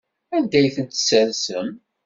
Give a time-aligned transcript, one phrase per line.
[0.35, 1.69] Anda ay tent-tessersem?